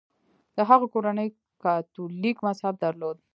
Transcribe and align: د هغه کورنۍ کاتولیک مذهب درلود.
د 0.55 0.57
هغه 0.69 0.85
کورنۍ 0.93 1.29
کاتولیک 1.63 2.37
مذهب 2.47 2.73
درلود. 2.83 3.17